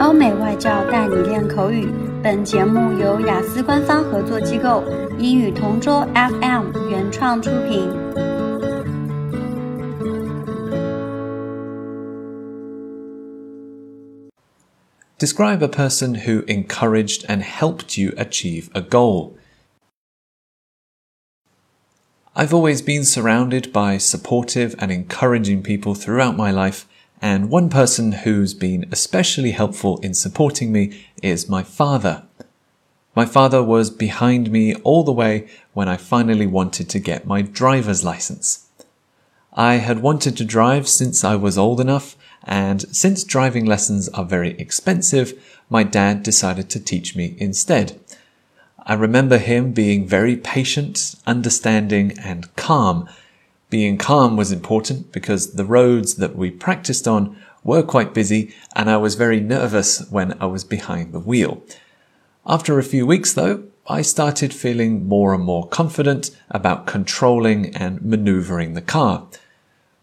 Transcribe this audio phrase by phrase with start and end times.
[0.00, 1.88] 欧美外教带你练口语。
[2.22, 4.82] 本节目由雅思官方合作机构
[5.18, 8.14] 英语同桌 FM 原创出品。
[15.18, 19.34] Describe a person who encouraged and helped you achieve a goal.
[22.36, 26.84] I've always been surrounded by supportive and encouraging people throughout my life,
[27.21, 32.23] and one person who's been especially helpful in supporting me is my father.
[33.15, 37.41] My father was behind me all the way when I finally wanted to get my
[37.41, 38.67] driver's license.
[39.53, 44.23] I had wanted to drive since I was old enough, and since driving lessons are
[44.23, 45.33] very expensive,
[45.69, 47.99] my dad decided to teach me instead.
[48.85, 53.09] I remember him being very patient, understanding, and calm.
[53.69, 58.89] Being calm was important because the roads that we practiced on were quite busy and
[58.89, 61.61] I was very nervous when I was behind the wheel.
[62.47, 68.01] After a few weeks though, I started feeling more and more confident about controlling and
[68.01, 69.27] maneuvering the car.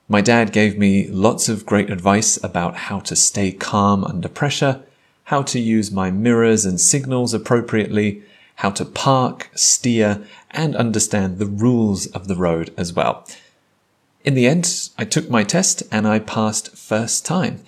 [0.09, 4.83] My dad gave me lots of great advice about how to stay calm under pressure,
[5.25, 8.23] how to use my mirrors and signals appropriately,
[8.57, 13.27] how to park, steer, and understand the rules of the road as well.
[14.27, 17.63] In the end, I took my test and I passed first time.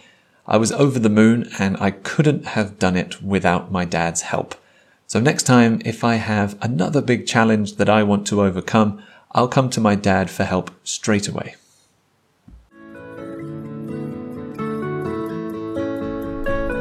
[0.45, 4.57] I was over the moon and I couldn't have done it without my dad's help.
[5.07, 9.01] So next time, if I have another big challenge that I want to overcome,
[9.31, 11.55] I'll come to my dad for help straight away.